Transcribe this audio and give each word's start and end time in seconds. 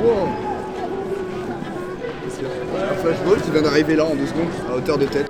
Wow. 0.00 0.28
Un 2.76 2.94
flashball 2.94 3.40
qui 3.42 3.50
vient 3.50 3.62
d'arriver 3.62 3.96
là 3.96 4.04
en 4.04 4.14
deux 4.14 4.26
secondes, 4.26 4.48
à 4.70 4.76
hauteur 4.76 4.96
de 4.96 5.06
tête. 5.06 5.28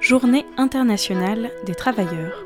Journée 0.00 0.46
internationale 0.56 1.52
des 1.64 1.76
travailleurs. 1.76 2.44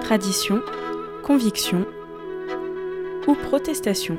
Tradition, 0.00 0.62
conviction 1.22 1.84
ou 3.26 3.34
protestation. 3.34 4.16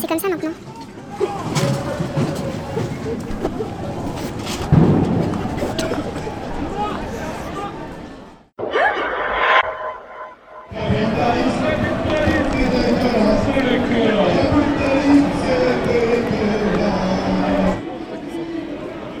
C'est 0.00 0.06
comme 0.06 0.18
ça 0.18 0.28
maintenant. 0.28 0.50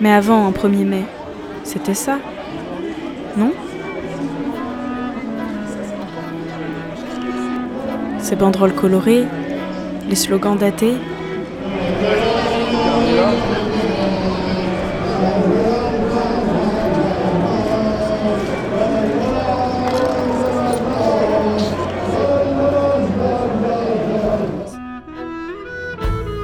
Mais 0.02 0.10
avant, 0.10 0.46
en 0.46 0.50
1er 0.50 0.84
mai, 0.86 1.04
c'était 1.62 1.92
ça, 1.92 2.18
non? 3.36 3.52
Ces 8.18 8.34
banderoles 8.34 8.72
colorées, 8.72 9.26
les 10.08 10.14
slogans 10.14 10.56
datés. 10.56 10.96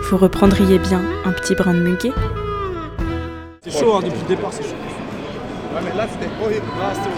Vous 0.09 0.17
reprendriez 0.19 0.79
bien 0.79 1.03
un 1.25 1.33
petit 1.33 1.55
brin 1.55 1.75
de 1.75 1.81
muguet? 1.81 2.13
C'est 3.63 3.71
chaud, 3.73 3.95
hein, 3.97 4.01
depuis 4.05 4.21
le 4.23 4.37
départ, 4.37 4.53
c'est 4.53 4.63
chaud. 4.63 4.71
Ouais, 5.75 5.81
mais 5.85 5.97
là 5.97 6.07
c'était 6.09 6.31
horrible. 6.43 6.67
Là, 6.79 6.93
c'était 6.95 7.11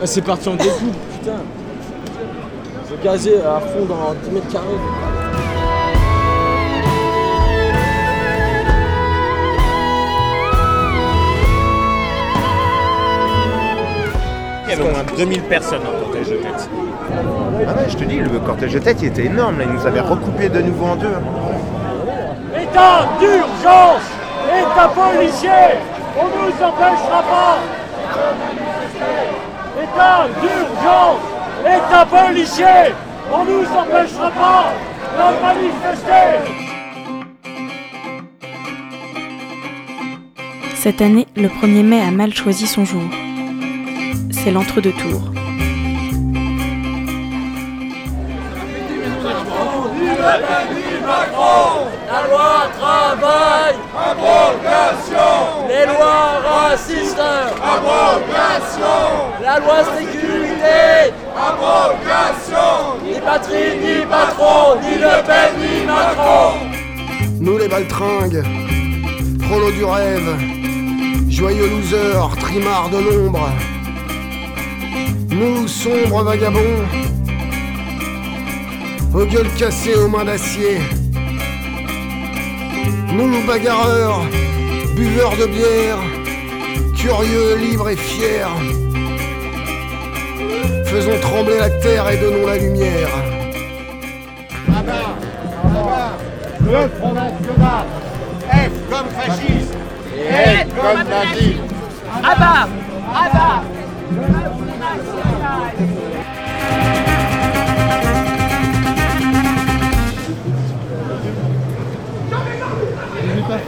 Là, 0.00 0.06
c'est 0.06 0.22
parti 0.22 0.48
en 0.48 0.54
découp, 0.54 0.92
putain. 1.18 1.40
J'ai 2.92 3.08
gazé 3.08 3.40
à 3.40 3.60
fond 3.60 3.84
dans 3.86 4.14
10 4.22 4.30
mètres 4.32 4.52
carrés. 4.52 4.66
Il 14.64 14.70
y 14.70 14.72
avait 14.74 14.82
au 14.82 14.90
moins 14.90 15.04
2000 15.16 15.42
personnes 15.42 15.80
en 15.82 16.04
cortège 16.04 16.30
de 16.30 16.36
tête. 16.36 16.68
Ah 17.66 17.72
ouais, 17.74 17.88
je 17.88 17.96
te 17.96 18.04
dis, 18.04 18.18
le 18.18 18.38
cortège 18.40 18.74
de 18.74 18.78
tête, 18.78 18.98
il 19.00 19.08
était 19.08 19.26
énorme. 19.26 19.58
Là, 19.58 19.64
il 19.66 19.72
nous 19.72 19.86
avait 19.86 20.00
recoupé 20.00 20.48
de 20.48 20.60
nouveau 20.60 20.86
en 20.86 20.96
deux. 20.96 21.08
État 22.54 23.08
d'urgence 23.18 24.02
État 24.48 24.88
policier 24.88 25.50
On 26.18 26.24
ne 26.24 26.46
nous 26.46 26.62
empêchera 26.62 27.22
pas 27.22 27.58
État 29.82 30.26
d'urgence 30.40 31.31
État 31.64 32.04
policier 32.06 32.92
On 33.32 33.44
nous 33.44 33.64
empêchera 33.64 34.30
pas 34.30 34.72
de 35.16 35.42
manifester 35.42 36.62
Cette 40.74 41.00
année, 41.00 41.28
le 41.36 41.46
1er 41.46 41.84
mai 41.84 42.00
a 42.00 42.10
mal 42.10 42.34
choisi 42.34 42.66
son 42.66 42.84
jour. 42.84 43.04
C'est 44.32 44.50
l'entre-deux 44.50 44.90
tours. 44.90 45.30
La 52.12 52.28
loi 52.28 52.68
travail 52.78 53.74
Abrogation. 53.96 55.66
Les 55.66 55.86
lois 55.86 56.42
racistes. 56.44 57.18
Abrogation. 57.74 59.00
La 59.42 59.58
loi 59.60 59.78
sécurité. 59.96 61.14
Abrogation. 61.34 63.00
Ni 63.02 63.18
patrie, 63.18 63.78
ni 63.82 64.04
patron, 64.04 64.78
ni 64.82 64.94
Le 64.96 65.14
Pen, 65.26 65.52
ni 65.58 65.86
Macron. 65.86 66.52
Nous 67.40 67.56
les 67.56 67.68
baltringues, 67.68 68.42
prolos 69.48 69.72
du 69.72 69.84
rêve, 69.84 70.36
joyeux 71.30 71.66
losers, 71.66 72.28
trimards 72.40 72.90
de 72.90 72.98
l'ombre. 72.98 73.48
Nous, 75.30 75.66
sombres 75.66 76.24
vagabonds, 76.24 76.84
aux 79.14 79.24
gueules 79.24 79.54
cassées 79.58 79.94
aux 79.94 80.08
mains 80.08 80.24
d'acier. 80.24 80.78
Nous, 83.14 83.46
bagarreurs, 83.46 84.22
buveurs 84.96 85.36
de 85.36 85.46
bière, 85.46 85.98
curieux, 86.96 87.56
libres 87.56 87.90
et 87.90 87.96
fiers. 87.96 88.46
Faisons 90.86 91.18
trembler 91.20 91.58
la 91.58 91.70
terre 91.70 92.08
et 92.10 92.16
donnons 92.16 92.46
la 92.46 92.56
lumière. 92.56 93.08
Le 96.64 96.88
Front 96.98 97.12
National, 97.12 97.86
F 98.50 98.70
comme 98.88 99.08
fasciste, 99.10 99.74
et 100.16 100.64
comme 100.74 101.08
nazi. 101.08 101.56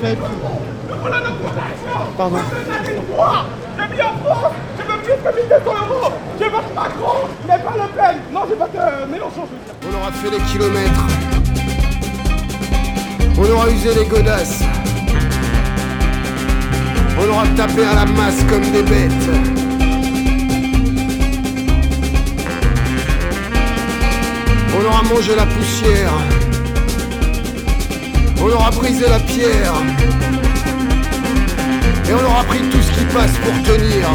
J'ai 0.04 0.10
mis 0.10 0.16
en 4.02 4.16
France 4.22 4.52
Je 4.76 4.82
veux 4.82 4.98
plus 4.98 5.14
que 5.14 5.30
1200 5.34 5.64
euros 5.64 6.12
Je 6.38 6.44
vote 6.44 6.68
Macron, 6.74 7.26
mais 7.48 7.58
pas 7.58 7.72
Le 7.72 7.88
Pen 7.96 8.16
Non, 8.30 8.40
vote 8.40 8.68
euh, 8.76 9.06
Mélenchon, 9.06 9.46
je 9.46 9.52
veux 9.54 9.60
dire. 9.64 9.74
On 9.88 9.94
aura 9.98 10.12
fait 10.12 10.28
les 10.30 10.42
kilomètres. 10.52 11.06
On 13.38 13.46
aura 13.50 13.70
usé 13.70 13.94
les 13.94 14.04
godasses. 14.04 14.62
On 17.18 17.26
aura 17.30 17.46
tapé 17.56 17.84
à 17.84 17.94
la 17.94 18.04
masse 18.04 18.44
comme 18.50 18.70
des 18.72 18.82
bêtes. 18.82 19.30
On 24.78 24.84
aura 24.84 25.02
mangé 25.02 25.34
la 25.34 25.46
poussière. 25.46 26.12
On 28.46 28.50
aura 28.50 28.70
brisé 28.70 29.08
la 29.08 29.18
pierre. 29.20 29.72
Et 32.06 32.12
on 32.12 32.22
aura 32.26 32.44
pris 32.44 32.58
tout 32.70 32.82
ce 32.82 32.92
qui 32.92 33.04
passe 33.06 33.32
pour 33.42 33.54
tenir. 33.62 34.06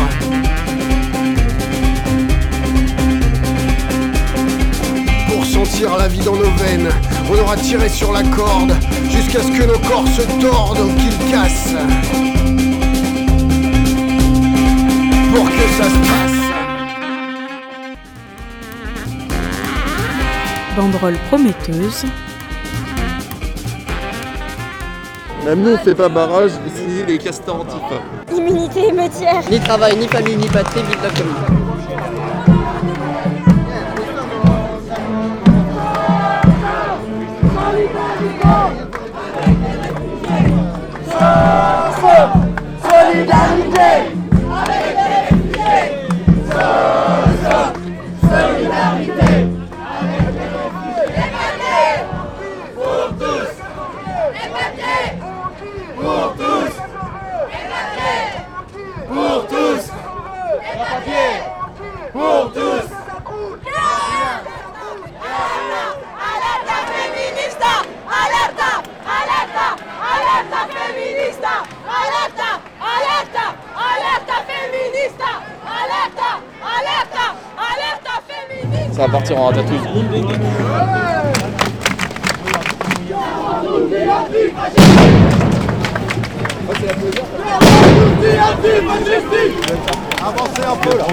Pour 5.30 5.44
sentir 5.44 5.98
la 5.98 6.08
vie 6.08 6.20
dans 6.20 6.36
nos 6.36 6.52
veines, 6.52 6.90
on 7.28 7.40
aura 7.40 7.58
tiré 7.58 7.90
sur 7.90 8.12
la 8.12 8.22
corde 8.22 8.78
jusqu'à 9.10 9.42
ce 9.42 9.48
que 9.48 9.64
nos 9.64 9.80
corps 9.80 10.08
se 10.08 10.22
tordent 10.40 10.82
ou 10.82 10.94
qu'ils 10.94 11.32
cassent. 11.32 11.74
Pour 15.34 15.46
que 15.46 15.66
ça 15.80 15.86
se 15.86 16.00
passe. 16.08 16.40
Banderole 20.78 21.18
prometteuse, 21.30 22.06
Même 25.50 25.64
nous, 25.64 25.74
on 25.74 25.78
fait 25.78 25.96
pas 25.96 26.10
barrage, 26.10 26.52
ici, 26.68 27.04
les 27.08 27.18
castors 27.18 27.62
antifa. 27.62 28.04
Immunité 28.32 28.90
émeutière. 28.90 29.42
Ni 29.50 29.60
travail, 29.60 29.98
ni 29.98 30.08
famille, 30.08 30.38
ni 30.38 30.46
patrie, 30.46 30.84
vive 30.84 31.02
la 31.02 31.10
commune. 31.10 32.29
Ça 79.00 79.06
va 79.06 79.12
partir 79.14 79.40
en 79.40 79.46
ratatouille. 79.46 79.78
Avancez 90.22 90.64
un 90.66 90.76
peu 90.76 90.98
là. 90.98 91.06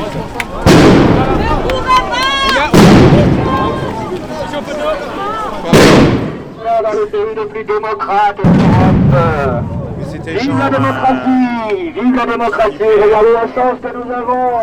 Dans 6.83 6.93
le 6.93 7.07
pays 7.07 7.35
le 7.37 7.47
plus 7.47 7.65
démocrate 7.65 8.37
d'Europe. 8.37 9.65
Mais 9.97 10.05
c'était 10.11 10.33
Vive 10.33 10.51
genre, 10.51 10.59
la 10.59 10.71
démocratie 10.71 11.93
Vive 11.95 12.17
la 12.17 12.27
démocratie 12.27 12.83
Regardez 13.01 13.33
la 13.33 13.47
chance 13.55 13.79
que 13.81 13.97
nous 13.97 14.13
avons 14.13 14.59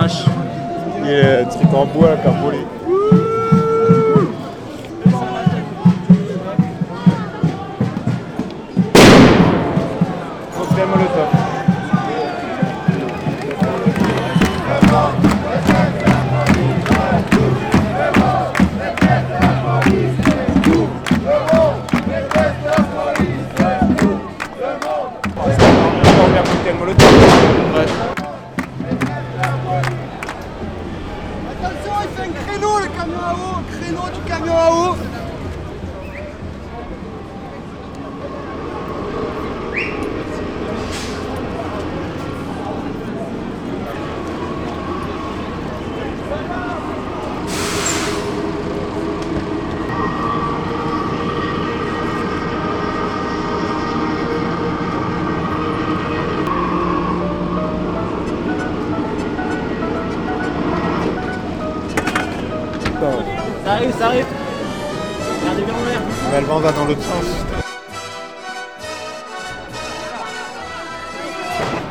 Il 0.00 1.10
y 1.10 1.20
a 1.20 1.40
un 1.40 1.44
truc 1.44 1.74
en 1.74 1.86
bois 1.86 2.16
carbolé. 2.22 2.58
Cocktail 2.58 2.77
Vent 66.58 66.64
va 66.64 66.72
dans 66.72 66.86
l'autre 66.86 67.02
sens. 67.02 67.26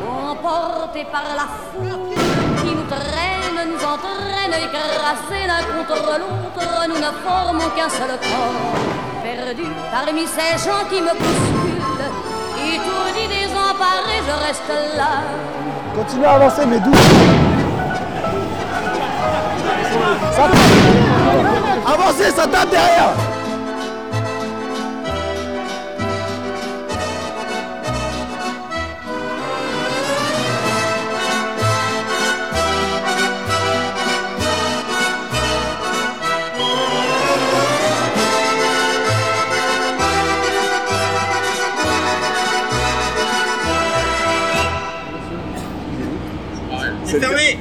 Emportés 0.06 1.06
par 1.10 1.24
la 1.34 1.48
foule 1.72 2.14
qui 2.60 2.74
nous 2.74 2.84
traîne, 2.84 3.68
nous 3.70 3.82
entraîne, 3.82 4.52
écrasés 4.52 5.46
l'un 5.46 5.62
contre 5.72 6.18
l'autre, 6.18 6.88
nous 6.88 6.96
ne 6.96 7.12
formons 7.24 7.70
qu'un 7.74 7.88
seul 7.88 8.08
corps. 8.08 8.82
Perdu 9.22 9.64
parmi 9.90 10.26
ces 10.26 10.58
gens 10.62 10.84
qui 10.90 11.00
me 11.00 11.14
bousculent, 11.14 12.10
étourdi, 12.74 13.26
désemparé, 13.28 14.16
je 14.26 14.46
reste 14.46 14.96
là. 14.98 15.22
Continuez 15.94 16.26
à 16.26 16.32
avancer, 16.32 16.66
mais 16.66 16.80
d'où 16.80 16.92
Avancez, 21.86 22.30
ça 22.32 22.46
tape 22.46 22.70
derrière 22.70 23.37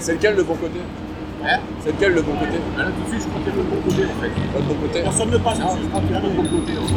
C'est 0.07 0.13
lequel, 0.13 0.37
le 0.37 0.43
bon 0.43 0.55
côté 0.55 0.79
Hein 1.43 1.59
C'est 1.83 1.91
lequel 1.91 2.13
le 2.13 2.21
bon 2.21 2.31
côté 2.31 2.53
Là, 2.77 2.85
tout 2.85 3.03
de 3.03 3.09
suite, 3.09 3.23
je 3.23 3.27
crois 3.27 3.41
qu'il 3.41 3.49
y 3.49 3.51
a 3.51 3.57
le 3.57 3.63
bon 3.63 3.75
côté 3.81 4.05
en 4.05 4.21
fait. 4.21 4.29
Pas 4.29 4.59
le 4.59 4.63
bon 4.63 4.75
côté 4.75 5.01
Personne 5.01 5.29
ne 5.31 5.37
passe 5.37 5.57
dessus, 5.59 5.79
je 5.83 5.87
crois 5.89 5.99
qu'il 5.99 6.11
y 6.11 6.15
a 6.15 6.21
le 6.21 6.29
bon 6.29 6.43
côté. 6.43 6.77
en 6.77 6.87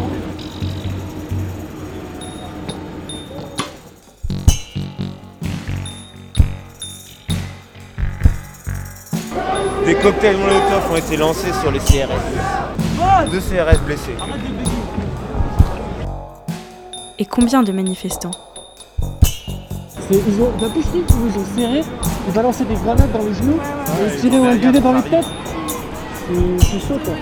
fait. 9.84 9.86
Des 9.86 9.94
cocktails 9.96 10.36
Molotov 10.36 10.92
ont 10.92 10.96
été 10.96 11.16
lancés 11.16 11.52
sur 11.60 11.72
les 11.72 11.80
CRS. 11.80 12.12
Deux 13.32 13.40
CRS 13.40 13.80
blessés. 13.84 14.14
Et 17.18 17.24
combien 17.24 17.64
de 17.64 17.72
manifestants? 17.72 18.30
Ils 20.10 20.42
ont, 20.42 20.50
t'as 20.58 20.68
plus 20.68 20.82
ils 20.92 21.00
ils 21.00 21.38
ont 21.38 21.56
serré, 21.56 21.84
ils 22.26 22.34
balancé 22.34 22.64
des 22.64 22.74
grenades 22.74 23.12
dans 23.12 23.22
les 23.22 23.32
genoux, 23.34 23.58
et 23.58 24.12
ils 24.12 24.20
tiraient 24.20 24.40
ou 24.40 24.44
un 24.44 24.56
gueulet 24.56 24.80
dans 24.80 24.92
les 24.92 25.02
têtes. 25.02 25.24
C'est 26.60 26.80
chaud 26.80 26.98
quoi. 27.04 27.14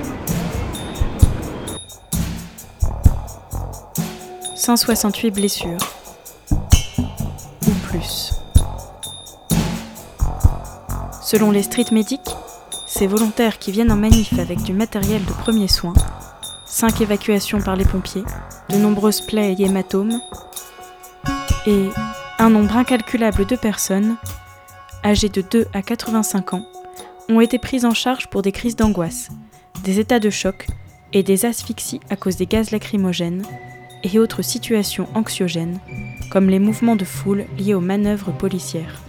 168 4.55 5.31
blessures. 5.31 5.79
Ou 6.51 7.71
plus. 7.91 8.33
Selon 11.23 11.51
les 11.51 11.63
street 11.63 11.87
medics, 11.93 12.37
ces 12.87 13.07
volontaires 13.07 13.59
qui 13.59 13.71
viennent 13.71 13.93
en 13.93 13.97
manif 13.97 14.39
avec 14.39 14.63
du 14.63 14.73
matériel 14.73 15.23
de 15.27 15.33
premiers 15.33 15.69
soins, 15.69 15.95
5 16.65 17.03
évacuations 17.03 17.61
par 17.61 17.77
les 17.77 17.85
pompiers, 17.85 18.25
de 18.71 18.77
nombreuses 18.77 19.21
plaies 19.21 19.55
et 19.59 19.63
hématomes, 19.63 20.21
et 21.67 21.91
un 22.39 22.51
nombre 22.51 22.77
incalculable 22.77 23.47
de 23.47 23.57
personnes, 23.57 24.17
âgées 25.05 25.29
de 25.29 25.43
2 25.43 25.67
à 25.73 25.83
85 25.83 26.55
ans, 26.55 26.67
ont 27.29 27.41
été 27.41 27.59
prises 27.59 27.85
en 27.85 27.95
charge 27.95 28.29
pour 28.29 28.43
des 28.43 28.53
crises 28.53 28.77
d'angoisse, 28.77 29.29
des 29.83 29.99
états 29.99 30.21
de 30.21 30.31
choc 30.31 30.67
et 31.13 31.23
des 31.23 31.45
asphyxies 31.45 32.01
à 32.11 32.17
cause 32.17 32.37
des 32.37 32.47
gaz 32.47 32.71
lacrymogènes 32.71 33.43
et 34.05 34.19
autres 34.19 34.43
situations 34.43 35.09
anxiogènes, 35.15 35.81
comme 36.31 36.49
les 36.49 36.61
mouvements 36.61 36.97
de 36.97 37.05
foule 37.05 37.45
liés 37.59 37.75
aux 37.75 37.81
manœuvres 37.81 38.33
policières. 38.33 39.03